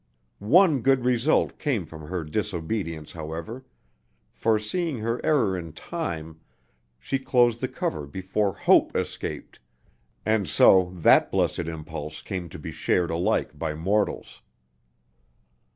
One 0.39 0.79
good 0.81 1.05
result 1.05 1.59
came 1.59 1.85
from 1.85 2.07
her 2.07 2.23
disobedience, 2.23 3.11
however, 3.11 3.65
for, 4.33 4.57
seeing 4.57 4.97
her 4.97 5.23
error 5.23 5.55
in 5.55 5.73
time, 5.73 6.39
she 6.97 7.19
closed 7.19 7.61
the 7.61 7.67
cover 7.67 8.07
before 8.07 8.51
Hope 8.53 8.95
escaped, 8.95 9.59
and 10.25 10.49
so 10.49 10.91
that 10.95 11.31
blessed 11.31 11.59
impulse 11.67 12.23
came 12.23 12.49
to 12.49 12.57
be 12.57 12.71
shared 12.71 13.11
alike 13.11 13.59
by 13.59 13.75
mortals. 13.75 14.41